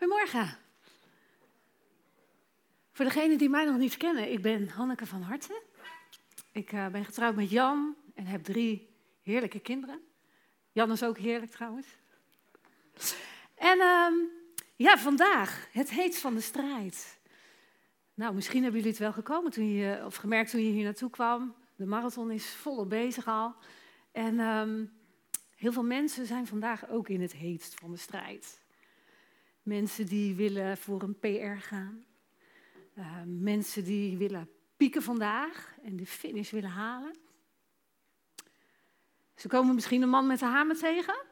[0.00, 0.56] Goedemorgen.
[2.92, 5.62] Voor degenen die mij nog niet kennen, ik ben Hanneke van Harten.
[6.52, 10.00] Ik uh, ben getrouwd met Jan en heb drie heerlijke kinderen.
[10.72, 11.86] Jan is ook heerlijk trouwens.
[13.54, 14.12] En uh,
[14.76, 17.20] ja, vandaag, het heet van de strijd.
[18.14, 21.10] Nou, misschien hebben jullie het wel gekomen toen je, of gemerkt toen je hier naartoe
[21.10, 21.54] kwam.
[21.76, 23.54] De marathon is volop bezig al.
[24.12, 24.92] En um,
[25.56, 28.59] heel veel mensen zijn vandaag ook in het heetst van de strijd.
[29.70, 32.04] Mensen die willen voor een PR gaan.
[32.98, 37.14] Uh, mensen die willen pieken vandaag en de finish willen halen.
[39.34, 41.22] Ze komen misschien een man met een hamer tegen.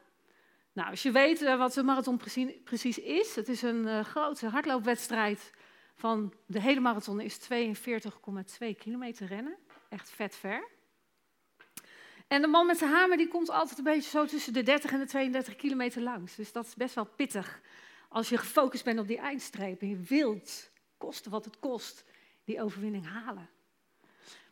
[0.73, 2.19] Nou, als je weet uh, wat de marathon
[2.63, 5.51] precies, is, het is een uh, grote hardloopwedstrijd
[5.95, 9.55] van de hele marathon is 42,2 kilometer rennen.
[9.89, 10.67] Echt vet ver.
[12.27, 14.91] En de man met de hamer die komt altijd een beetje zo tussen de 30
[14.91, 16.35] en de 32 kilometer langs.
[16.35, 17.61] Dus dat is best wel pittig
[18.09, 22.03] als je gefocust bent op die eindstreep en je wilt, koste wat het kost,
[22.43, 23.49] die overwinning halen.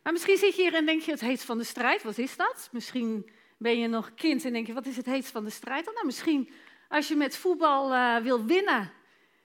[0.02, 2.36] Maar misschien zit je hier en denk je, het heet van de strijd, wat is
[2.36, 2.68] dat?
[2.72, 5.84] Misschien ben je nog kind en denk je, wat is het heet van de strijd?
[5.84, 6.50] Nou, misschien
[6.88, 8.92] als je met voetbal uh, wil winnen,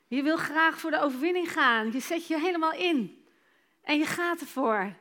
[0.07, 3.25] je wil graag voor de overwinning gaan, je zet je helemaal in
[3.81, 4.95] en je gaat ervoor.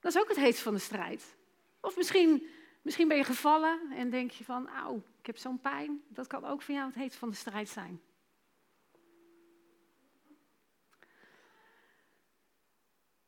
[0.00, 1.36] Dat is ook het heet van de strijd.
[1.80, 2.46] Of misschien,
[2.82, 6.02] misschien ben je gevallen en denk je van, auw, ik heb zo'n pijn.
[6.08, 8.00] Dat kan ook voor jou het heet van de strijd zijn.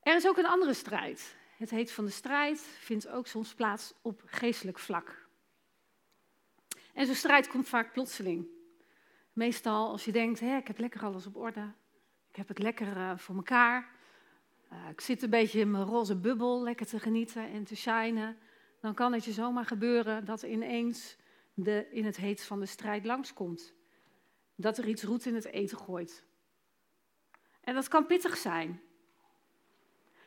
[0.07, 1.37] Er is ook een andere strijd.
[1.57, 5.27] Het heet van de strijd vindt ook soms plaats op geestelijk vlak.
[6.95, 8.47] En zo'n strijd komt vaak plotseling.
[9.33, 11.73] Meestal als je denkt, hé, ik heb lekker alles op orde.
[12.29, 13.91] Ik heb het lekker uh, voor mekaar.
[14.73, 18.39] Uh, ik zit een beetje in mijn roze bubbel, lekker te genieten en te shinen.
[18.81, 21.17] Dan kan het je zomaar gebeuren dat ineens
[21.55, 23.75] de, in het heet van de strijd langskomt.
[24.55, 26.25] Dat er iets roet in het eten gooit.
[27.61, 28.81] En dat kan pittig zijn.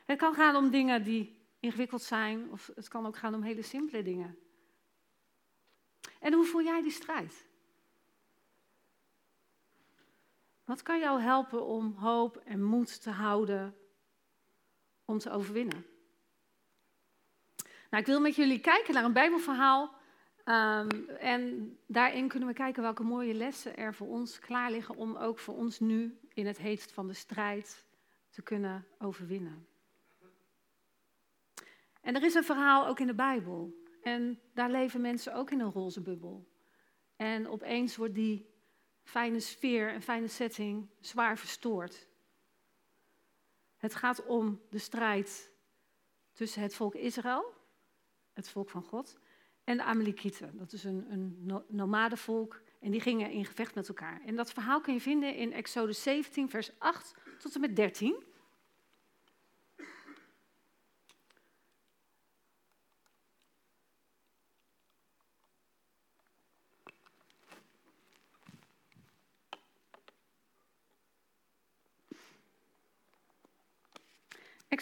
[0.10, 3.62] Het kan gaan om dingen die ingewikkeld zijn, of het kan ook gaan om hele
[3.62, 4.38] simpele dingen.
[6.20, 7.48] En hoe voel jij die strijd?
[10.66, 13.76] Wat kan jou helpen om hoop en moed te houden
[15.06, 15.86] om te overwinnen?
[17.90, 19.94] Nou, ik wil met jullie kijken naar een Bijbelverhaal.
[20.46, 25.16] Um, en daarin kunnen we kijken welke mooie lessen er voor ons klaar liggen om
[25.16, 27.86] ook voor ons nu in het heetst van de strijd
[28.30, 29.69] te kunnen overwinnen.
[32.02, 33.78] En er is een verhaal ook in de Bijbel.
[34.02, 36.48] En daar leven mensen ook in een roze bubbel.
[37.16, 38.50] En opeens wordt die
[39.04, 42.08] fijne sfeer en fijne setting zwaar verstoord.
[43.78, 45.52] Het gaat om de strijd
[46.32, 47.54] tussen het volk Israël,
[48.34, 49.18] het volk van God,
[49.64, 50.58] en de Amalekieten.
[50.58, 54.22] Dat is een, een nomadenvolk en die gingen in gevecht met elkaar.
[54.26, 58.24] En dat verhaal kun je vinden in Exode 17, vers 8 tot en met 13.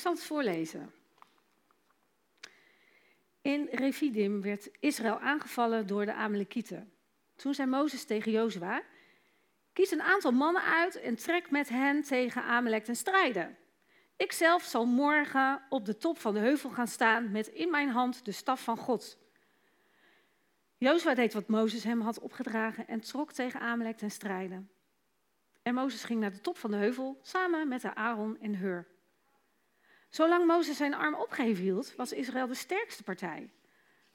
[0.07, 0.91] Zal het voorlezen.
[3.41, 6.91] In Refidim werd Israël aangevallen door de Amalekieten.
[7.35, 8.81] Toen zei Mozes tegen Jozua,
[9.73, 13.56] kies een aantal mannen uit en trek met hen tegen Amalek ten strijde.
[14.18, 18.25] Ikzelf zal morgen op de top van de heuvel gaan staan met in mijn hand
[18.25, 19.18] de staf van God.
[20.78, 24.63] Jozua deed wat Mozes hem had opgedragen en trok tegen Amalek ten strijde.
[25.62, 28.95] En Mozes ging naar de top van de heuvel samen met de Aaron en Hur.
[30.09, 33.51] Zolang Mozes zijn arm opgeheven hield, was Israël de sterkste partij.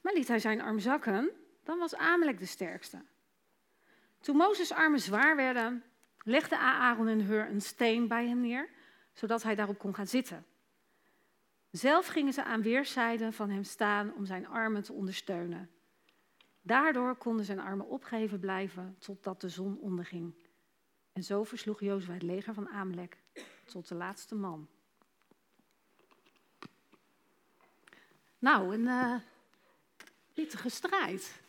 [0.01, 1.31] Maar liet hij zijn arm zakken,
[1.63, 3.01] dan was Amalek de sterkste.
[4.19, 5.83] Toen Mozes' armen zwaar werden,
[6.23, 8.69] legde Aaron en Hur een steen bij hem neer,
[9.13, 10.45] zodat hij daarop kon gaan zitten.
[11.71, 15.69] Zelf gingen ze aan weerszijden van hem staan om zijn armen te ondersteunen.
[16.61, 20.33] Daardoor konden zijn armen opgeheven blijven totdat de zon onderging.
[21.13, 23.17] En zo versloeg Jozef het leger van Amalek
[23.65, 24.67] tot de laatste man.
[28.43, 29.15] Nou, een uh,
[30.33, 31.41] pittige strijd.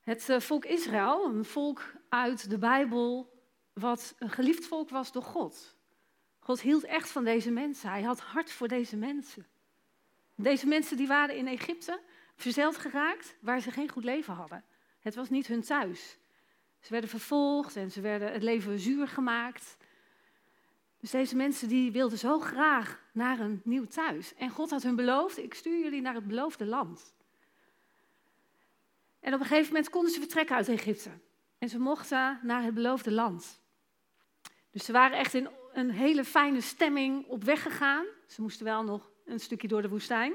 [0.00, 3.32] Het uh, volk Israël, een volk uit de Bijbel,
[3.72, 5.76] wat een geliefd volk was door God.
[6.38, 7.90] God hield echt van deze mensen.
[7.90, 9.46] Hij had hart voor deze mensen.
[10.34, 12.00] Deze mensen die waren in Egypte
[12.36, 14.64] verzeld geraakt, waar ze geen goed leven hadden.
[15.00, 16.18] Het was niet hun thuis.
[16.80, 19.76] Ze werden vervolgd en ze werden het leven zuur gemaakt.
[21.08, 24.34] Dus deze mensen die wilden zo graag naar een nieuw thuis.
[24.34, 27.14] En God had hun beloofd, ik stuur jullie naar het beloofde land.
[29.20, 31.10] En op een gegeven moment konden ze vertrekken uit Egypte.
[31.58, 33.60] En ze mochten naar het beloofde land.
[34.70, 38.04] Dus ze waren echt in een hele fijne stemming op weg gegaan.
[38.26, 40.32] Ze moesten wel nog een stukje door de woestijn.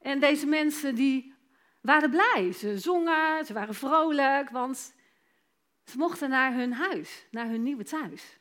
[0.00, 1.34] En deze mensen die
[1.80, 2.52] waren blij.
[2.52, 4.94] Ze zongen, ze waren vrolijk, want
[5.84, 8.38] ze mochten naar hun huis, naar hun nieuwe thuis.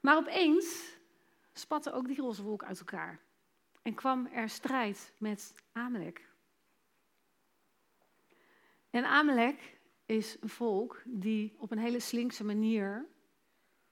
[0.00, 0.96] Maar opeens
[1.52, 3.20] spatte ook die roze wolk uit elkaar.
[3.82, 6.28] En kwam er strijd met Amalek.
[8.90, 13.06] En Amalek is een volk die op een hele slinkse manier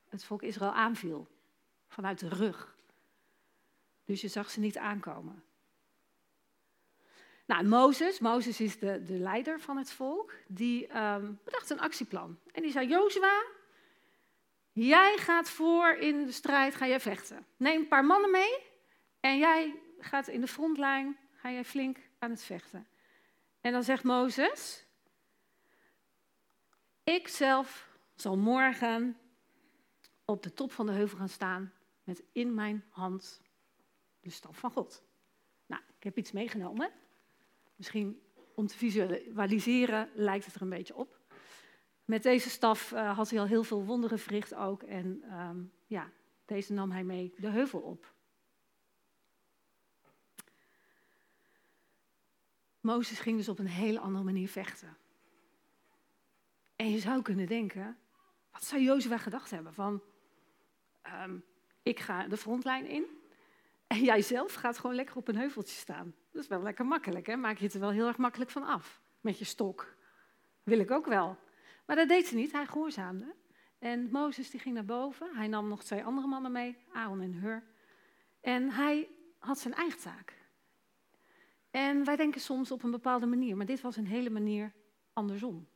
[0.09, 1.29] het volk Israël aanviel.
[1.89, 2.77] Vanuit de rug.
[4.05, 5.43] Dus je zag ze niet aankomen.
[7.47, 12.39] Nou, Mozes, Mozes is de, de leider van het volk, die um, bedacht een actieplan.
[12.53, 13.43] En die zei, Jozua,
[14.87, 17.47] jij gaat voor in de strijd, ga jij vechten.
[17.57, 18.59] Neem een paar mannen mee
[19.21, 22.87] en jij gaat in de frontlijn, ga jij flink aan het vechten.
[23.61, 24.87] En dan zegt Mozes,
[27.05, 29.19] ik zelf zal morgen
[30.25, 31.73] op de top van de heuvel gaan staan
[32.05, 33.43] met in mijn hand
[34.21, 35.03] de staf van God.
[35.67, 36.91] Nou, ik heb iets meegenomen.
[37.77, 38.23] Misschien
[38.55, 41.18] om te visualiseren lijkt het er een beetje op.
[42.09, 44.83] Met deze staf uh, had hij al heel veel wonderen verricht ook.
[44.83, 46.11] En um, ja,
[46.45, 48.15] deze nam hij mee de heuvel op.
[52.81, 54.97] Mozes ging dus op een hele andere manier vechten.
[56.77, 57.99] En je zou kunnen denken,
[58.51, 59.75] wat zou Jozef gedacht hebben?
[59.75, 60.03] Van,
[61.25, 61.45] um,
[61.83, 63.05] ik ga de frontlijn in
[63.87, 66.15] en jij zelf gaat gewoon lekker op een heuveltje staan.
[66.33, 67.37] Dat is wel lekker makkelijk, hè?
[67.37, 69.01] Maak je het er wel heel erg makkelijk van af.
[69.21, 69.95] Met je stok.
[70.63, 71.47] Wil ik ook wel.
[71.89, 73.35] Maar dat deed ze niet, hij gehoorzaamde.
[73.79, 75.37] En Mozes die ging naar boven.
[75.37, 77.63] Hij nam nog twee andere mannen mee, Aaron en Hur.
[78.41, 79.09] En hij
[79.39, 80.35] had zijn eigen taak.
[81.71, 84.73] En wij denken soms op een bepaalde manier, maar dit was een hele manier
[85.13, 85.69] andersom.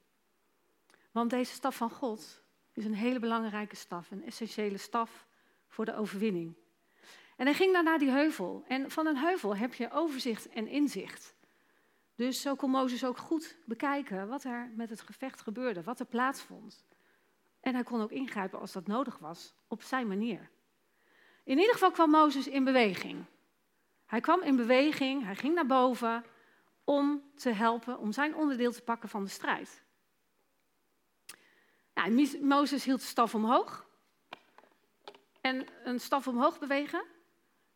[1.10, 2.42] Want deze staf van God
[2.72, 5.26] is een hele belangrijke staf, een essentiële staf
[5.68, 6.56] voor de overwinning.
[7.36, 8.64] En hij ging naar die heuvel.
[8.68, 11.34] En van een heuvel heb je overzicht en inzicht.
[12.22, 16.06] Dus zo kon Mozes ook goed bekijken wat er met het gevecht gebeurde, wat er
[16.06, 16.84] plaatsvond.
[17.60, 20.50] En hij kon ook ingrijpen als dat nodig was, op zijn manier.
[21.44, 23.24] In ieder geval kwam Mozes in beweging.
[24.06, 26.24] Hij kwam in beweging, hij ging naar boven
[26.84, 29.82] om te helpen, om zijn onderdeel te pakken van de strijd.
[31.94, 33.86] Nou, Mozes hield de staf omhoog.
[35.40, 37.04] En een staf omhoog bewegen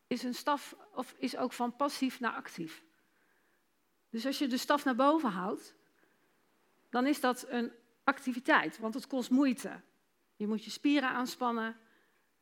[0.07, 2.85] is een staf of is ook van passief naar actief.
[4.17, 5.75] Dus als je de staf naar boven houdt,
[6.89, 7.71] dan is dat een
[8.03, 9.81] activiteit, want het kost moeite.
[10.35, 11.77] Je moet je spieren aanspannen,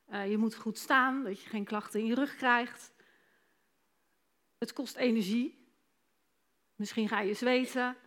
[0.09, 2.93] uh, je moet goed staan, dat je geen klachten in je rug krijgt.
[4.57, 5.67] Het kost energie.
[6.75, 7.97] Misschien ga je zweten.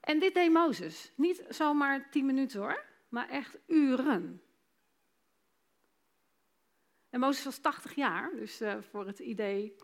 [0.00, 1.12] En dit deed Mozes.
[1.14, 4.42] Niet zomaar tien minuten hoor, maar echt uren.
[7.10, 9.76] En Mozes was 80 jaar, dus uh, voor het idee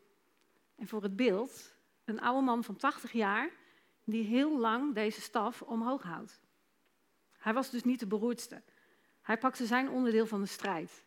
[0.74, 1.75] en voor het beeld,
[2.06, 3.50] een oude man van 80 jaar
[4.04, 6.40] die heel lang deze staf omhoog houdt.
[7.32, 8.62] Hij was dus niet de beroerdste.
[9.22, 11.04] Hij pakte zijn onderdeel van de strijd.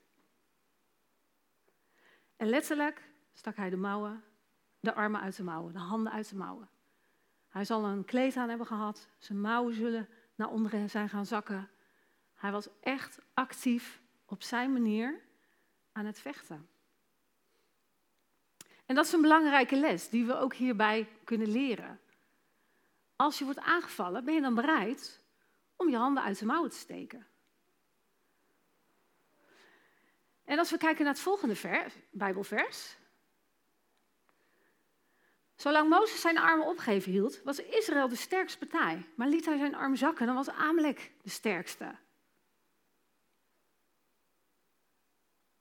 [2.36, 4.24] En letterlijk stak hij de mouwen,
[4.80, 6.70] de armen uit de mouwen, de handen uit de mouwen.
[7.48, 11.70] Hij zal een kleed aan hebben gehad, zijn mouwen zullen naar onderen zijn gaan zakken.
[12.34, 15.22] Hij was echt actief op zijn manier
[15.92, 16.70] aan het vechten.
[18.90, 22.00] En dat is een belangrijke les die we ook hierbij kunnen leren.
[23.16, 25.24] Als je wordt aangevallen, ben je dan bereid
[25.76, 27.28] om je handen uit de mouwen te steken.
[30.44, 32.98] En als we kijken naar het volgende vers, Bijbelvers.
[35.56, 39.06] Zolang Mozes zijn armen opgeven hield, was Israël de sterkste partij.
[39.16, 41.96] Maar liet hij zijn arm zakken, dan was Amalek de sterkste.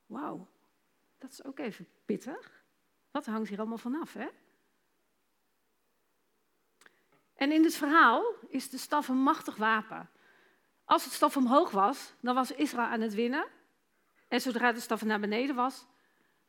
[0.06, 0.48] Wauw,
[1.18, 2.57] dat is ook even pittig.
[3.10, 4.28] Wat hangt hier allemaal vanaf, hè?
[7.34, 10.10] En in dit verhaal is de staf een machtig wapen.
[10.84, 13.46] Als het staf omhoog was, dan was Israël aan het winnen.
[14.28, 15.86] En zodra de staf naar beneden was,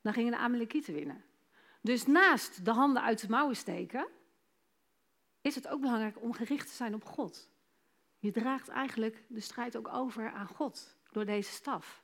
[0.01, 1.23] dan gingen de Amalekieten winnen.
[1.81, 4.07] Dus naast de handen uit de mouwen steken,
[5.41, 7.49] is het ook belangrijk om gericht te zijn op God.
[8.19, 12.03] Je draagt eigenlijk de strijd ook over aan God door deze staf.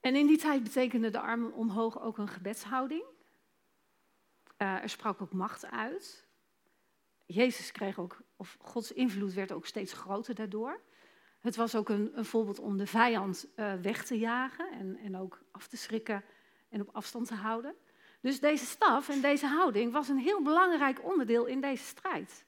[0.00, 3.04] En in die tijd betekende de armen omhoog ook een gebedshouding.
[4.58, 6.28] Uh, er sprak ook macht uit.
[7.26, 10.80] Jezus kreeg ook, of Gods invloed werd ook steeds groter daardoor.
[11.40, 15.16] Het was ook een, een voorbeeld om de vijand uh, weg te jagen en, en
[15.16, 16.24] ook af te schrikken
[16.68, 17.74] en op afstand te houden.
[18.20, 22.44] Dus deze staf en deze houding was een heel belangrijk onderdeel in deze strijd.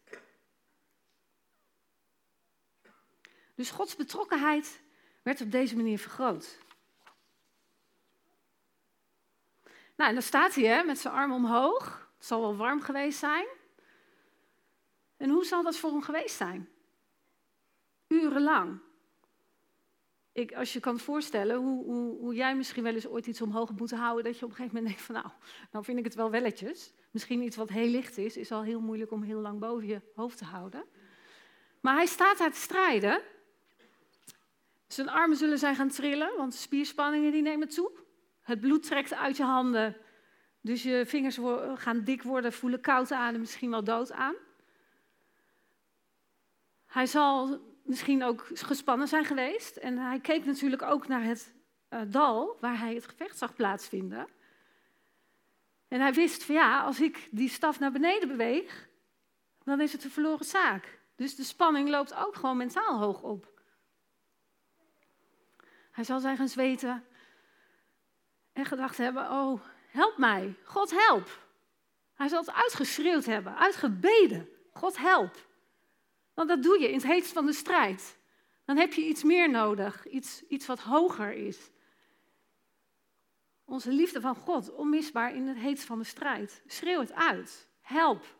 [3.54, 4.82] Dus Gods betrokkenheid
[5.22, 6.58] werd op deze manier vergroot.
[10.02, 12.08] Nou, en dan staat hij hè, met zijn arm omhoog.
[12.16, 13.46] Het zal wel warm geweest zijn.
[15.16, 16.68] En hoe zal dat voor hem geweest zijn?
[18.08, 18.80] Urenlang.
[20.32, 23.70] Ik, als je kan voorstellen hoe, hoe, hoe, jij misschien wel eens ooit iets omhoog
[23.70, 25.28] moet houden, dat je op een gegeven moment denkt van nou,
[25.72, 26.92] nou vind ik het wel welletjes.
[27.10, 30.00] Misschien iets wat heel licht is, is al heel moeilijk om heel lang boven je
[30.14, 30.84] hoofd te houden.
[31.80, 33.22] Maar hij staat daar te strijden.
[34.86, 38.02] Zijn armen zullen zijn gaan trillen, want spierspanningen die nemen toe.
[38.42, 39.96] Het bloed trekt uit je handen,
[40.60, 41.38] dus je vingers
[41.74, 44.34] gaan dik worden, voelen koud aan en misschien wel dood aan.
[46.86, 49.76] Hij zal misschien ook gespannen zijn geweest.
[49.76, 51.54] En hij keek natuurlijk ook naar het
[51.90, 54.26] uh, dal waar hij het gevecht zag plaatsvinden.
[55.88, 58.88] En hij wist van ja, als ik die staf naar beneden beweeg,
[59.64, 61.00] dan is het een verloren zaak.
[61.16, 63.50] Dus de spanning loopt ook gewoon mentaal hoog op.
[65.90, 67.04] Hij zal zijn gaan zweten
[68.52, 71.40] en gedacht hebben: Oh, help mij, God help.
[72.14, 75.46] Hij zal het uitgeschreeuwd hebben, uitgebeden: God help.
[76.34, 78.18] Want dat doe je in het heetst van de strijd.
[78.64, 81.70] Dan heb je iets meer nodig, iets, iets wat hoger is.
[83.64, 86.62] Onze liefde van God, onmisbaar in het heetst van de strijd.
[86.66, 87.68] Schreeuw het uit.
[87.80, 88.36] Help.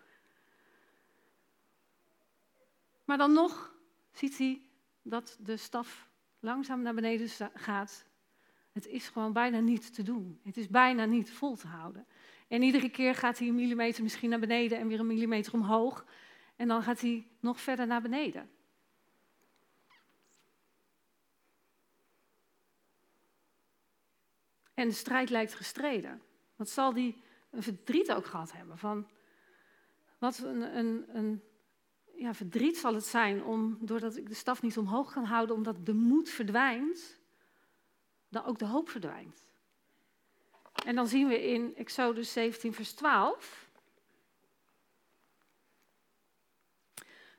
[3.05, 3.75] Maar dan nog
[4.13, 4.63] ziet hij
[5.03, 6.09] dat de staf
[6.41, 8.05] langzaam naar beneden gaat.
[8.73, 10.41] Het is gewoon bijna niet te doen.
[10.45, 12.07] Het is bijna niet vol te houden.
[12.49, 16.05] En iedere keer gaat hij een millimeter misschien naar beneden en weer een millimeter omhoog.
[16.57, 18.51] En dan gaat hij nog verder naar beneden.
[24.75, 26.23] En de strijd lijkt gestreden.
[26.57, 28.79] Wat zal die een verdriet ook gehad hebben?
[28.79, 29.09] Van
[30.19, 31.43] wat een, een, een
[32.15, 35.87] ja, verdriet zal het zijn om, doordat ik de staf niet omhoog kan houden, omdat
[35.87, 37.21] de moed verdwijnt,
[38.33, 39.45] dan ook de hoop verdwijnt.
[40.85, 43.71] En dan zien we in Exodus 17, vers 12.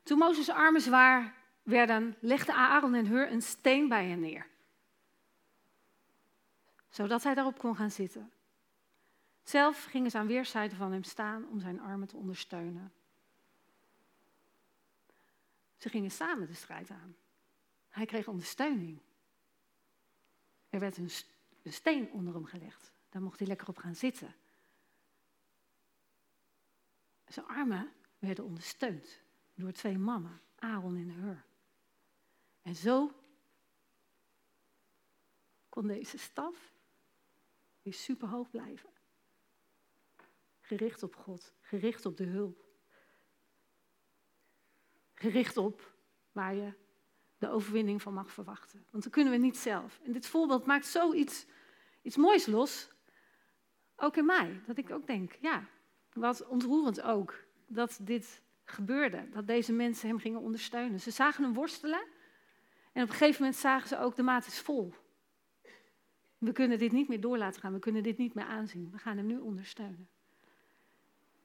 [0.02, 4.46] Toen Mozes' armen zwaar werden, legde Aaron en Hur een steen bij hen neer.
[6.88, 8.32] Zodat hij daarop kon gaan zitten.
[9.42, 12.92] Zelf gingen ze aan weerszijden van hem staan om zijn armen te ondersteunen.
[15.76, 17.16] Ze gingen samen de strijd aan.
[17.88, 19.00] Hij kreeg ondersteuning.
[20.74, 21.10] Er werd een,
[21.64, 22.92] steen onder hem gelegd.
[23.08, 24.34] Daar mocht hij lekker op gaan zitten.
[27.26, 29.22] Zijn armen werden ondersteund
[29.54, 31.44] door twee mannen, Aaron en Hur.
[32.62, 33.12] En zo
[35.68, 36.72] kon deze staf
[37.82, 38.90] weer superhoog blijven.
[40.60, 42.64] Gericht op God, gericht op de hulp.
[45.12, 45.96] Gericht op
[46.32, 46.72] waar je
[47.44, 48.84] de overwinning van mag verwachten.
[48.90, 50.00] Want dat kunnen we niet zelf.
[50.04, 51.46] En dit voorbeeld maakt zoiets
[52.02, 52.88] iets moois los.
[53.96, 54.60] Ook in mij.
[54.66, 55.64] Dat ik ook denk, ja,
[56.12, 57.34] wat ontroerend ook.
[57.66, 59.28] Dat dit gebeurde.
[59.28, 61.00] Dat deze mensen hem gingen ondersteunen.
[61.00, 62.04] Ze zagen hem worstelen.
[62.92, 64.94] En op een gegeven moment zagen ze ook, de maat is vol.
[66.38, 67.72] We kunnen dit niet meer door laten gaan.
[67.72, 68.90] We kunnen dit niet meer aanzien.
[68.90, 70.08] We gaan hem nu ondersteunen.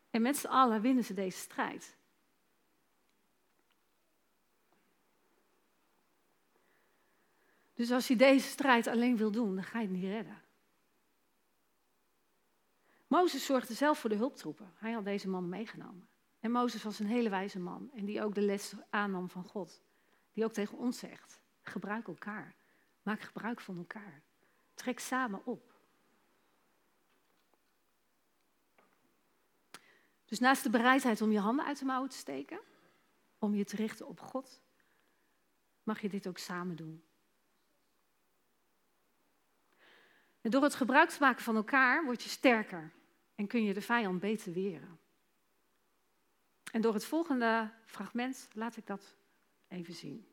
[0.09, 1.97] En met z'n allen winnen ze deze strijd.
[7.79, 10.41] Dus als je deze strijd alleen wil doen, dan ga je het niet redden.
[13.07, 14.73] Mozes zorgde zelf voor de hulptroepen.
[14.75, 16.07] Hij had deze man meegenomen.
[16.39, 19.81] En Mozes was een hele wijze man en die ook de les aannam van God.
[20.33, 22.55] Die ook tegen ons zegt, gebruik elkaar.
[23.01, 24.21] Maak gebruik van elkaar.
[24.73, 25.73] Trek samen op.
[30.25, 32.59] Dus naast de bereidheid om je handen uit de mouwen te steken,
[33.37, 34.61] om je te richten op God,
[35.83, 37.03] mag je dit ook samen doen.
[40.49, 42.91] Door het gebruik te maken van elkaar word je sterker
[43.35, 44.99] en kun je de vijand beter weren.
[46.71, 49.15] En door het volgende fragment laat ik dat
[49.67, 50.28] even zien.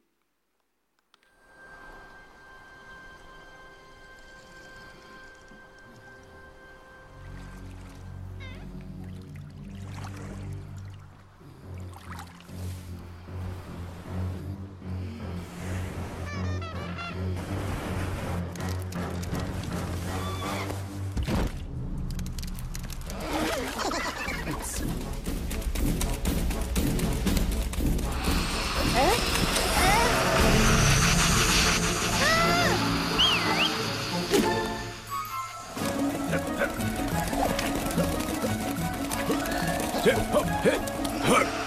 [40.13, 41.66] はい。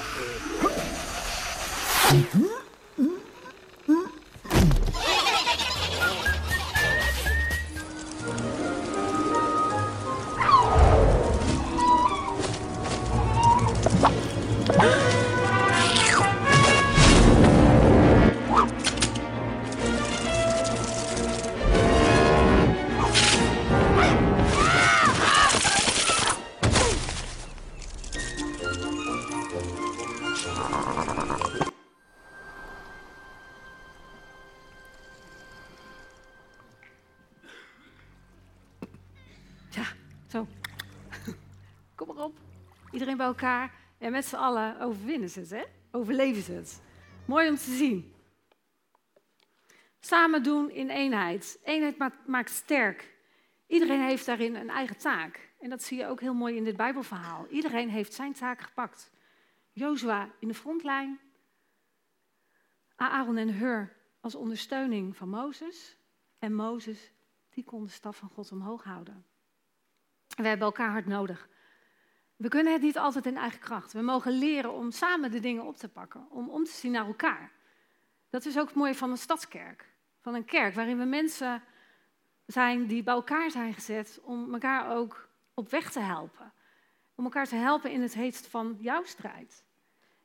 [43.30, 43.74] Elkaar.
[43.98, 45.64] En met z'n allen overwinnen ze het, hè?
[45.92, 46.82] overleven ze het.
[47.26, 48.14] Mooi om te zien.
[50.00, 51.60] Samen doen in eenheid.
[51.64, 53.18] Eenheid maakt sterk.
[53.68, 55.50] Iedereen heeft daarin een eigen taak.
[55.60, 57.48] En dat zie je ook heel mooi in dit Bijbelverhaal.
[57.48, 59.12] Iedereen heeft zijn taak gepakt.
[59.72, 61.20] Jozua in de frontlijn.
[62.96, 65.98] Aaron en Hur als ondersteuning van Mozes.
[66.40, 67.12] En Mozes,
[67.50, 69.26] die kon de staf van God omhoog houden.
[70.28, 71.50] we hebben elkaar hard nodig.
[72.39, 73.93] We kunnen het niet altijd in eigen kracht.
[73.93, 77.05] We mogen leren om samen de dingen op te pakken, om om te zien naar
[77.05, 77.51] elkaar.
[78.29, 79.89] Dat is ook het mooie van een stadskerk,
[80.22, 81.63] van een kerk waarin we mensen
[82.46, 86.53] zijn die bij elkaar zijn gezet om elkaar ook op weg te helpen.
[87.15, 89.63] Om elkaar te helpen in het heetst van jouw strijd.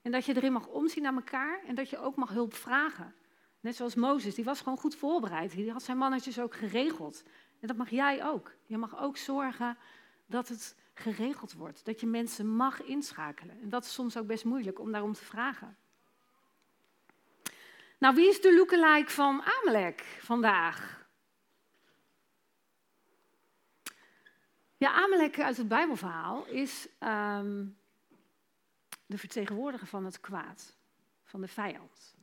[0.03, 3.15] En dat je erin mag omzien naar elkaar en dat je ook mag hulp vragen.
[3.61, 5.51] Net zoals Mozes, die was gewoon goed voorbereid.
[5.51, 7.23] Die had zijn mannetjes ook geregeld.
[7.61, 8.53] En dat mag jij ook.
[8.67, 9.77] Je mag ook zorgen
[10.27, 11.85] dat het geregeld wordt.
[11.85, 13.61] Dat je mensen mag inschakelen.
[13.61, 15.77] En dat is soms ook best moeilijk om daarom te vragen.
[17.99, 21.03] Nou, wie is de lookalike van Amalek vandaag?
[24.77, 27.67] Ja, Amalek uit het Bijbelverhaal is ehm,
[29.07, 30.77] de vertegenwoordiger van het kwaad,
[31.25, 32.15] van de vijand.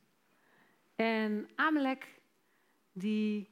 [0.96, 2.20] En Amalek,
[2.92, 3.50] die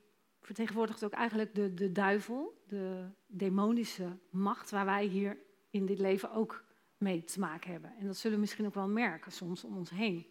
[0.49, 5.37] vertegenwoordigt ook eigenlijk de, de duivel, de demonische macht waar wij hier
[5.69, 6.63] in dit leven ook
[6.97, 7.93] mee te maken hebben.
[7.99, 10.25] En dat zullen we misschien ook wel merken soms om ons heen.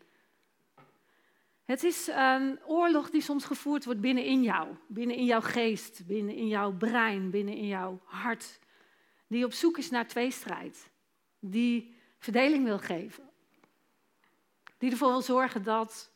[1.65, 6.73] Het is een oorlog die soms gevoerd wordt binnenin jou, binnenin jouw geest, binnenin jouw
[6.73, 8.59] brein, binnenin jouw hart.
[9.27, 10.91] Die op zoek is naar tweestrijd.
[11.39, 13.25] Die verdeling wil geven.
[14.79, 16.11] Die ervoor wil zorgen dat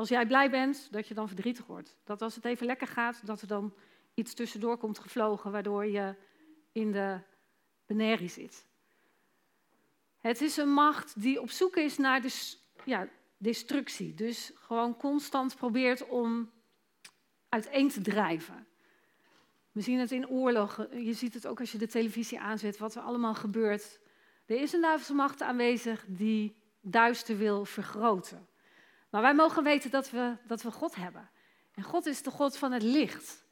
[0.00, 1.96] als jij blij bent, dat je dan verdrietig wordt.
[2.04, 3.74] Dat als het even lekker gaat, dat er dan
[4.14, 6.14] iets tussendoor komt gevlogen, waardoor je
[6.72, 7.18] in de
[7.86, 8.66] benerie zit.
[10.18, 14.14] Het is een macht die op zoek is naar de, ja, destructie.
[14.14, 16.50] Dus gewoon constant probeert om
[17.48, 18.66] uiteen te drijven.
[19.72, 21.04] We zien het in oorlogen.
[21.04, 24.00] Je ziet het ook als je de televisie aanzet, wat er allemaal gebeurt.
[24.46, 28.48] Er is een duivelse macht aanwezig die duister wil vergroten.
[29.10, 31.30] Maar wij mogen weten dat we, dat we God hebben.
[31.74, 33.44] En God is de God van het licht.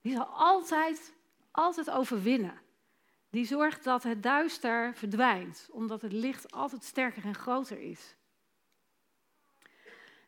[0.00, 1.14] Die zal altijd,
[1.50, 2.60] altijd overwinnen.
[3.30, 8.16] Die zorgt dat het duister verdwijnt, omdat het licht altijd sterker en groter is.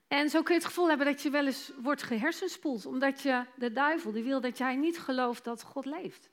[0.09, 3.45] En zo kun je het gevoel hebben dat je wel eens wordt gehersenspoeld, omdat je,
[3.57, 6.31] de duivel die wil dat jij niet gelooft dat God leeft.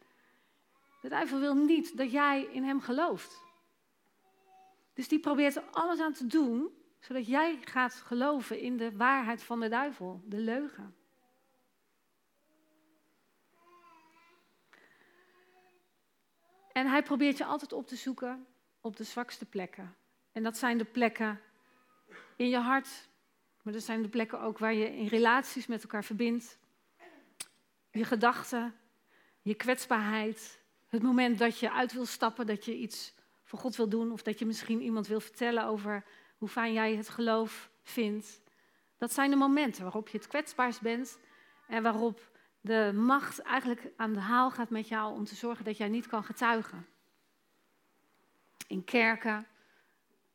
[1.01, 3.41] De duivel wil niet dat jij in hem gelooft.
[4.93, 6.71] Dus die probeert er alles aan te doen
[7.07, 10.95] zodat jij gaat geloven in de waarheid van de duivel, de leugen.
[16.71, 18.47] En hij probeert je altijd op te zoeken
[18.81, 19.95] op de zwakste plekken.
[20.31, 21.41] En dat zijn de plekken
[22.35, 23.09] in je hart,
[23.61, 26.59] maar dat zijn de plekken ook waar je in relaties met elkaar verbindt.
[27.91, 28.75] Je gedachten,
[29.41, 33.89] je kwetsbaarheid, het moment dat je uit wil stappen, dat je iets voor God wil
[33.89, 36.05] doen, of dat je misschien iemand wil vertellen over
[36.37, 38.41] hoe fijn jij het geloof vindt.
[38.97, 41.19] Dat zijn de momenten waarop je het kwetsbaarst bent
[41.67, 45.77] en waarop de macht eigenlijk aan de haal gaat met jou om te zorgen dat
[45.77, 46.87] jij niet kan getuigen.
[48.67, 49.47] In kerken,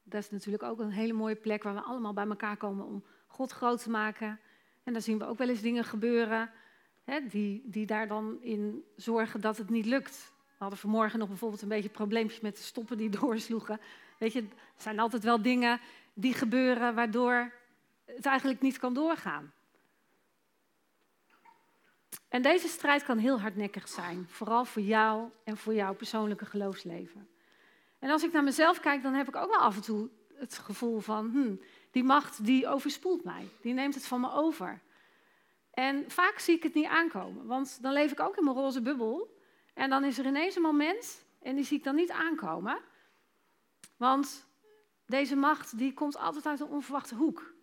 [0.03, 3.05] dat is natuurlijk ook een hele mooie plek waar we allemaal bij elkaar komen om
[3.27, 4.41] God groot te maken.
[4.83, 6.51] En daar zien we ook wel eens dingen gebeuren
[7.05, 10.33] hè, die, die daar dan in zorgen dat het niet lukt.
[10.37, 13.81] We hadden vanmorgen nog bijvoorbeeld een beetje probleempjes met de stoppen die doorsloegen.
[14.23, 15.81] Weet je, er zijn altijd wel dingen
[16.15, 17.53] die gebeuren waardoor
[18.05, 19.53] het eigenlijk niet kan doorgaan.
[22.29, 27.29] En deze strijd kan heel hardnekkig zijn, vooral voor jou en voor jouw persoonlijke geloofsleven.
[27.99, 30.59] En als ik naar mezelf kijk, dan heb ik ook wel af en toe het
[30.59, 34.81] gevoel van, hmm, die macht die overspoelt mij, die neemt het van me over.
[35.71, 38.83] En vaak zie ik het niet aankomen, want dan leef ik ook in mijn roze
[38.83, 39.41] bubbel.
[39.75, 42.91] En dan is er ineens een moment, en die zie ik dan niet aankomen.
[43.97, 44.47] Want
[45.07, 47.55] deze macht die komt altijd uit een onverwachte hoek.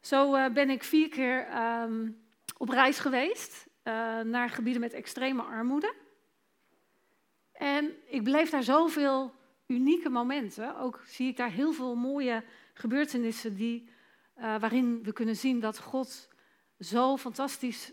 [0.00, 2.24] Zo uh, ben ik vier keer um,
[2.58, 5.94] op reis geweest uh, naar gebieden met extreme armoede.
[7.52, 9.34] En ik beleef daar zoveel
[9.66, 10.76] unieke momenten.
[10.76, 13.88] Ook zie ik daar heel veel mooie gebeurtenissen die,
[14.36, 16.28] uh, waarin we kunnen zien dat God
[16.78, 17.92] zo fantastisch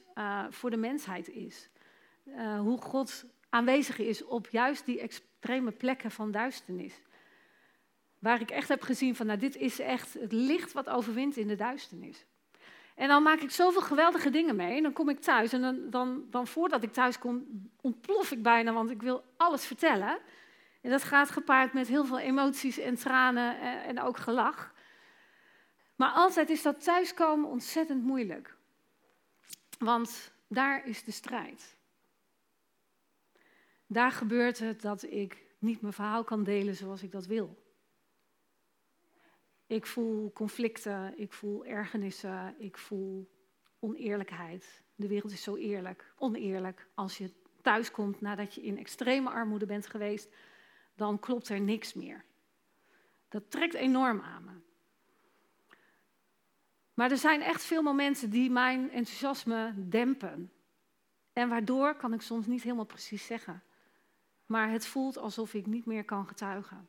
[0.50, 1.70] voor de mensheid is.
[2.60, 5.00] hoe God aanwezig is op juist die
[5.48, 7.02] extreme plekken van duisternis.
[8.20, 11.48] Waar ik echt heb gezien van, nou dit is echt het licht wat overwint in
[11.48, 12.26] de duisternis.
[12.96, 14.78] En dan maak ik zoveel geweldige dingen mee.
[14.78, 17.46] En dan kom ik thuis en dan, dan, dan voordat ik thuis kom,
[17.82, 20.20] ontplof ik bijna, want ik wil alles vertellen.
[20.82, 24.74] En dat gaat gepaard met heel veel emoties en tranen en ook gelach.
[25.96, 28.58] Maar altijd is dat thuiskomen ontzettend moeilijk.
[29.80, 31.77] Want daar is de strijd.
[33.88, 37.66] Daar gebeurt het dat ik niet mijn verhaal kan delen zoals ik dat wil.
[39.68, 43.32] Ik voel conflicten, ik voel ergernissen, ik voel
[43.80, 44.82] oneerlijkheid.
[44.96, 46.88] De wereld is zo eerlijk, oneerlijk.
[46.94, 50.36] Als je thuis komt nadat je in extreme armoede bent geweest,
[50.96, 52.26] dan klopt er niks meer.
[53.30, 54.52] Dat trekt enorm aan me.
[56.94, 60.52] Maar er zijn echt veel momenten die mijn enthousiasme dempen.
[61.34, 63.64] En waardoor kan ik soms niet helemaal precies zeggen.
[64.48, 66.88] Maar het voelt alsof ik niet meer kan getuigen.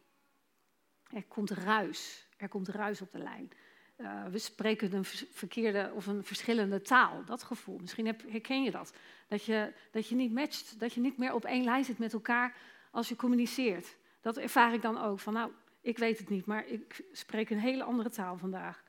[1.10, 2.28] Er komt ruis.
[2.36, 3.50] Er komt ruis op de lijn.
[3.96, 7.24] Uh, we spreken een verkeerde of een verschillende taal.
[7.24, 7.78] Dat gevoel.
[7.78, 8.94] Misschien herken je dat.
[9.28, 10.80] Dat je, dat je niet matcht.
[10.80, 12.56] Dat je niet meer op één lijn zit met elkaar
[12.90, 13.96] als je communiceert.
[14.20, 15.20] Dat ervaar ik dan ook.
[15.20, 18.82] Van nou, ik weet het niet, maar ik spreek een hele andere taal vandaag.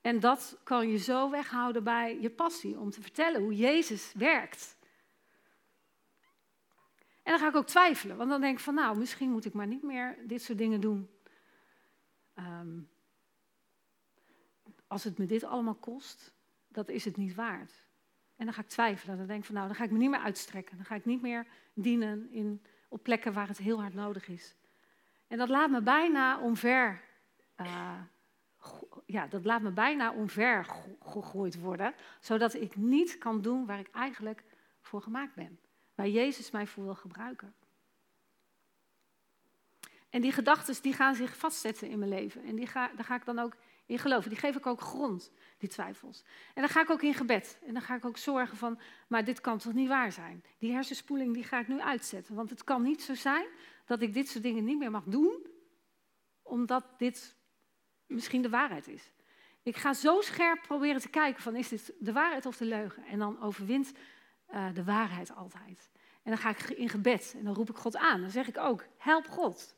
[0.00, 4.73] En dat kan je zo weghouden bij je passie om te vertellen hoe Jezus werkt.
[7.24, 9.52] En dan ga ik ook twijfelen, want dan denk ik van nou, misschien moet ik
[9.52, 11.10] maar niet meer dit soort dingen doen.
[12.34, 12.80] Ehm,
[14.86, 16.34] als het me dit allemaal kost,
[16.68, 17.72] dat is het niet waard.
[18.36, 19.16] En dan ga ik twijfelen.
[19.16, 20.76] Dan denk ik van nou, dan ga ik me niet meer uitstrekken.
[20.76, 24.54] Dan ga ik niet meer dienen in, op plekken waar het heel hard nodig is.
[25.26, 27.02] En dat laat me bijna omver
[27.60, 28.00] uh,
[29.06, 30.66] ja, dat laat me bijna omver
[31.04, 34.44] gegooid worden, zodat ik niet kan doen waar ik eigenlijk
[34.80, 35.58] voor gemaakt ben.
[35.94, 37.54] Waar Jezus mij voor wil gebruiken.
[40.10, 42.44] En die gedachten die gaan zich vastzetten in mijn leven.
[42.44, 44.30] En die ga, daar ga ik dan ook in geloven.
[44.30, 46.24] Die geef ik ook grond, die twijfels.
[46.54, 47.58] En dan ga ik ook in gebed.
[47.66, 48.78] En dan ga ik ook zorgen van,
[49.08, 50.44] maar dit kan toch niet waar zijn?
[50.58, 52.34] Die hersenspoeling die ga ik nu uitzetten.
[52.34, 53.46] Want het kan niet zo zijn
[53.84, 55.46] dat ik dit soort dingen niet meer mag doen,
[56.42, 57.36] omdat dit
[58.06, 59.12] misschien de waarheid is.
[59.62, 63.04] Ik ga zo scherp proberen te kijken van is dit de waarheid of de leugen?
[63.04, 63.92] En dan overwint
[64.54, 65.90] uh, de waarheid altijd.
[66.22, 68.20] En dan ga ik in gebed en dan roep ik God aan.
[68.20, 69.74] Dan zeg ik ook, help God.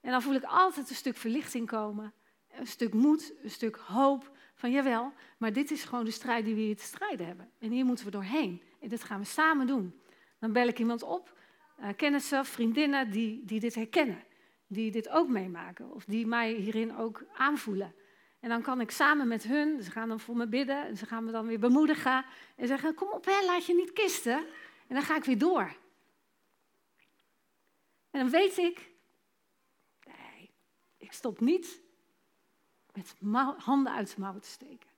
[0.00, 2.12] En dan voel ik altijd een stuk verlichting komen,
[2.50, 6.54] een stuk moed, een stuk hoop van jawel, maar dit is gewoon de strijd die
[6.54, 7.50] we hier te strijden hebben.
[7.58, 8.62] En hier moeten we doorheen.
[8.80, 10.00] En dit gaan we samen doen.
[10.38, 11.38] Dan bel ik iemand op,
[11.80, 14.24] uh, kennissen, vriendinnen die, die dit herkennen
[14.70, 17.94] die dit ook meemaken of die mij hierin ook aanvoelen.
[18.40, 21.06] En dan kan ik samen met hun, ze gaan dan voor me bidden en ze
[21.06, 22.24] gaan me dan weer bemoedigen
[22.56, 24.46] en zeggen: Kom op, hè, laat je niet kisten.
[24.86, 25.76] En dan ga ik weer door.
[28.10, 28.90] En dan weet ik,
[30.04, 30.50] nee,
[30.96, 31.80] ik stop niet
[32.92, 33.14] met
[33.58, 34.88] handen uit de mouwen te steken.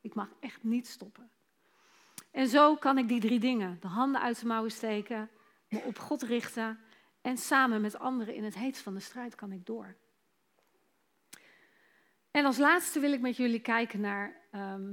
[0.00, 1.30] Ik mag echt niet stoppen.
[2.30, 5.30] En zo kan ik die drie dingen, de handen uit de mouwen steken,
[5.68, 6.80] me op God richten
[7.20, 9.96] en samen met anderen in het heet van de strijd kan ik door.
[12.32, 14.92] En als laatste wil ik met jullie kijken naar ehm,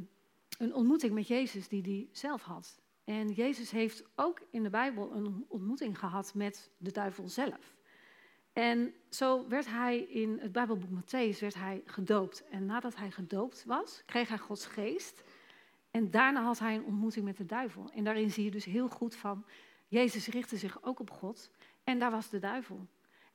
[0.58, 2.80] een ontmoeting met Jezus die hij zelf had.
[3.04, 7.78] En Jezus heeft ook in de Bijbel een ontmoeting gehad met de duivel zelf.
[8.54, 12.44] En zo werd hij in het Bijbelboek Matthäus werd hij gedoopt.
[12.50, 15.24] En nadat hij gedoopt was, kreeg hij Gods geest.
[15.92, 17.90] En daarna had hij een ontmoeting met de duivel.
[17.92, 19.46] En daarin zie je dus heel goed van,
[19.88, 21.52] Jezus richtte zich ook op God.
[21.84, 22.88] En daar was de duivel.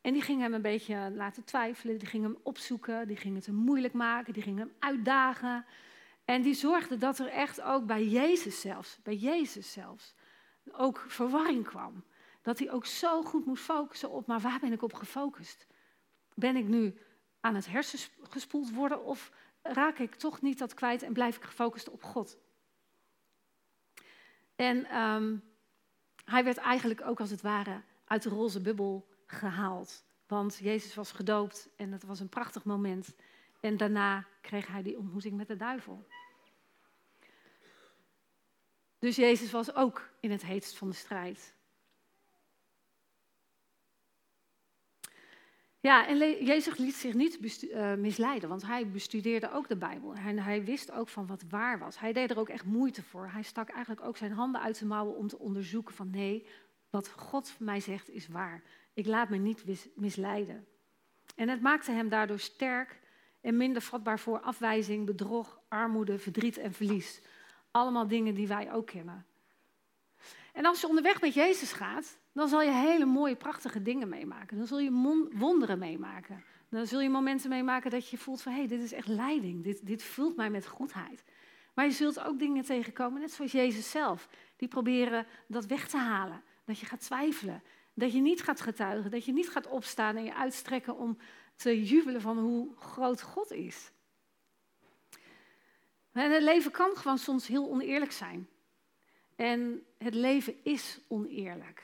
[0.05, 3.47] En die ging hem een beetje laten twijfelen, die ging hem opzoeken, die ging het
[3.47, 5.65] hem moeilijk maken, die ging hem uitdagen.
[6.25, 10.15] En die zorgde dat er echt ook bij Jezus zelfs, bij Jezus zelfs,
[10.73, 12.05] ook verwarring kwam.
[12.43, 15.67] Dat hij ook zo goed moest focussen op, maar waar ben ik op gefocust?
[16.35, 16.99] Ben ik nu
[17.41, 21.91] aan het hersengespoeld worden of raak ik toch niet dat kwijt en blijf ik gefocust
[21.91, 22.39] op God?
[24.57, 25.37] En ehm,
[26.25, 30.05] hij werd eigenlijk ook als het ware uit de roze bubbel gehaald.
[30.27, 33.15] Want Jezus was gedoopt en het was een prachtig moment.
[33.61, 36.07] En daarna kreeg hij die ontmoeting met de duivel.
[38.99, 41.55] Dus Jezus was ook in het heetst van de strijd.
[45.81, 50.15] Ja, en Jezus liet zich niet uh, misleiden, want hij bestudeerde ook de Bijbel.
[50.15, 51.99] En hij wist ook van wat waar was.
[51.99, 53.29] Hij deed er ook echt moeite voor.
[53.29, 56.47] Hij stak eigenlijk ook zijn handen uit zijn mouwen om te onderzoeken van nee,
[56.91, 58.63] wat God mij zegt is waar.
[58.95, 60.67] Ik laat me niet misleiden.
[61.37, 63.01] En het maakte hem daardoor sterk
[63.41, 67.21] en minder vatbaar voor afwijzing, bedrog, armoede, verdriet en verlies.
[67.71, 69.27] Allemaal dingen die wij ook kennen.
[70.53, 74.57] En als je onderweg met Jezus gaat, dan zal je hele mooie, prachtige dingen meemaken.
[74.57, 76.45] Dan zul je wonderen meemaken.
[76.69, 79.65] Dan zul je momenten meemaken dat je voelt van, hé, hey, dit is echt leiding.
[79.65, 81.25] Dit, dit vult mij met goedheid.
[81.75, 84.29] Maar je zult ook dingen tegenkomen, net zoals Jezus zelf.
[84.57, 86.43] Die proberen dat weg te halen.
[86.65, 87.63] Dat je gaat twijfelen.
[87.95, 91.19] Dat je niet gaat getuigen, dat je niet gaat opstaan en je uitstrekken om
[91.57, 93.93] te jubelen van hoe groot God is.
[96.13, 98.49] En het leven kan gewoon soms heel oneerlijk zijn.
[99.37, 101.83] En het leven is oneerlijk.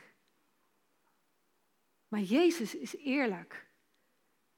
[2.09, 3.67] Maar Jezus is eerlijk.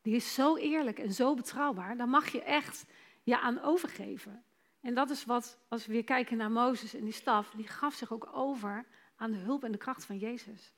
[0.03, 1.97] Die is zo eerlijk en zo betrouwbaar.
[1.97, 2.85] Daar mag je echt
[3.23, 4.45] je aan overgeven.
[4.81, 7.95] En dat is wat, als we weer kijken naar Mozes en die staf, die gaf
[7.95, 8.87] zich ook over
[9.17, 10.73] aan de hulp en de kracht van Jezus.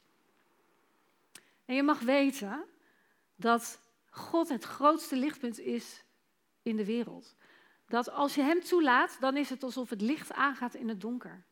[1.65, 2.65] En je mag weten
[3.37, 6.05] dat God het grootste lichtpunt is
[6.63, 7.37] in de wereld.
[7.87, 11.45] Dat als je Hem toelaat, dan is het alsof het licht aangaat in het donker.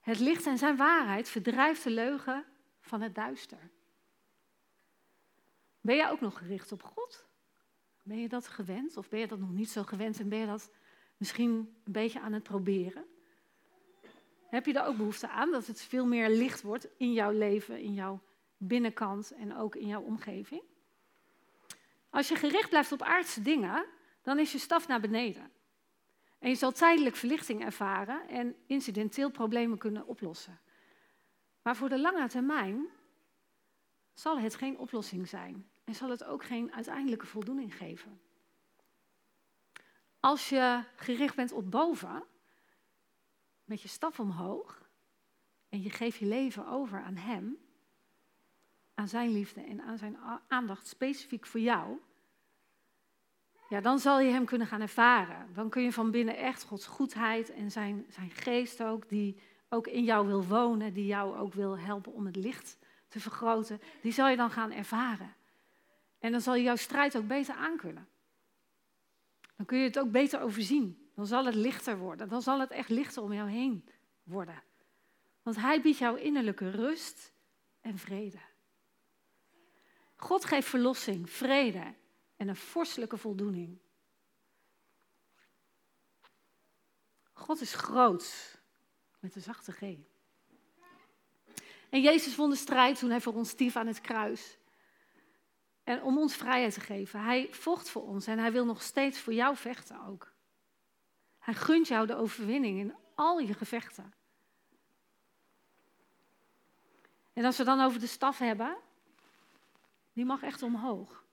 [0.00, 2.44] Het licht en zijn waarheid verdrijft de leugen
[2.80, 3.70] van het duister.
[5.80, 7.26] Ben jij ook nog gericht op God?
[8.02, 10.46] Ben je dat gewend of ben je dat nog niet zo gewend en ben je
[10.46, 10.70] dat
[11.16, 11.50] misschien
[11.84, 13.04] een beetje aan het proberen?
[14.48, 17.80] Heb je daar ook behoefte aan dat het veel meer licht wordt in jouw leven,
[17.80, 18.20] in jouw
[18.66, 20.62] binnenkant en ook in jouw omgeving?
[22.10, 23.86] Als je gericht blijft op aardse dingen,
[24.22, 25.50] dan is je staf naar beneden.
[26.38, 30.60] En je zal tijdelijk verlichting ervaren en incidenteel problemen kunnen oplossen.
[31.62, 32.86] Maar voor de lange termijn
[34.12, 38.20] zal het geen oplossing zijn en zal het ook geen uiteindelijke voldoening geven.
[40.20, 42.24] Als je gericht bent op boven,
[43.64, 44.88] met je staf omhoog,
[45.68, 47.58] en je geeft je leven over aan Hem,
[48.94, 50.16] aan Zijn liefde en aan Zijn
[50.48, 51.98] aandacht specifiek voor jou,
[53.68, 55.54] ja, dan zal je Hem kunnen gaan ervaren.
[55.54, 59.86] Dan kun je van binnen echt Gods goedheid en Zijn, zijn geest ook, die ook
[59.86, 62.78] in jou wil wonen, die jou ook wil helpen om het licht
[63.08, 65.34] te vergroten, die zal je dan gaan ervaren.
[66.18, 68.08] En dan zal je jouw strijd ook beter aankunnen.
[69.56, 71.08] Dan kun je het ook beter overzien.
[71.14, 72.28] Dan zal het lichter worden.
[72.28, 73.88] Dan zal het echt lichter om jou heen
[74.22, 74.62] worden.
[75.42, 77.32] Want Hij biedt jou innerlijke rust
[77.80, 78.38] en vrede.
[80.24, 81.94] God geeft verlossing, vrede
[82.36, 83.78] en een vorstelijke voldoening.
[87.32, 88.58] God is groot,
[89.20, 89.80] met een zachte G.
[91.90, 94.58] En Jezus won de strijd toen hij voor ons stief aan het kruis.
[95.82, 97.20] En om ons vrijheid te geven.
[97.20, 100.32] Hij vocht voor ons en hij wil nog steeds voor jou vechten ook.
[101.38, 104.14] Hij gunt jou de overwinning in al je gevechten.
[107.32, 108.76] En als we dan over de staf hebben,
[110.14, 111.24] die mag echt omhoog.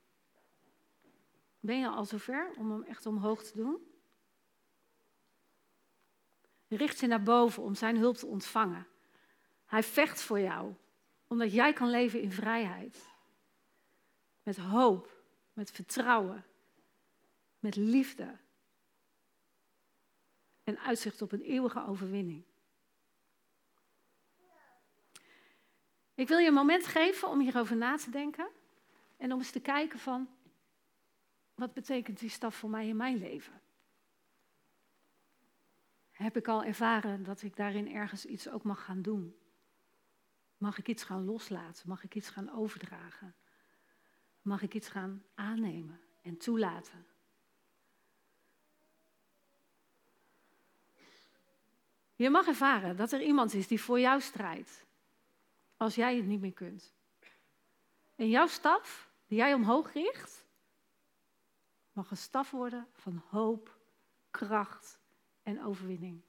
[1.60, 3.78] Ben je al zover om hem echt omhoog te doen?
[6.68, 8.88] Richt je naar boven om zijn hulp te ontvangen.
[9.66, 10.74] Hij vecht voor jou,
[11.28, 13.10] omdat jij kan leven in vrijheid.
[14.44, 16.46] Met hoop, met vertrouwen,
[17.60, 18.38] met liefde.
[20.64, 22.44] En uitzicht op een eeuwige overwinning.
[26.14, 28.50] Ik wil je een moment geven om hierover na te denken
[29.22, 30.30] en om eens te kijken van
[31.56, 33.62] wat betekent die stap voor mij in mijn leven?
[36.12, 39.36] Heb ik al ervaren dat ik daarin ergens iets ook mag gaan doen?
[40.58, 41.90] Mag ik iets gaan loslaten?
[41.90, 43.36] Mag ik iets gaan overdragen?
[44.42, 47.06] mag ik iets gaan aannemen en toelaten.
[52.16, 54.86] Je mag ervaren dat er iemand is die voor jou strijdt,
[55.78, 56.94] als jij het niet meer kunt.
[58.16, 60.46] En jouw staf, die jij omhoog richt,
[61.92, 63.78] mag een staf worden van hoop,
[64.32, 65.00] kracht
[65.44, 66.22] en overwinning.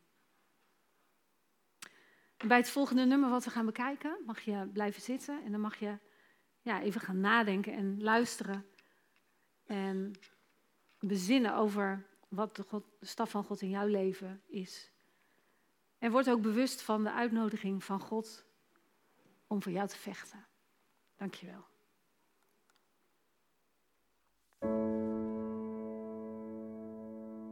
[2.36, 5.76] bij het volgende nummer wat we gaan bekijken, mag je blijven zitten en dan mag
[5.76, 5.98] je
[6.60, 8.66] ja, even gaan nadenken en luisteren.
[9.66, 10.12] En
[10.98, 14.90] bezinnen over wat de, God, de staf van God in jouw leven is.
[15.98, 18.46] En word ook bewust van de uitnodiging van God
[19.46, 20.46] om voor jou te vechten.
[21.16, 21.70] Dankjewel.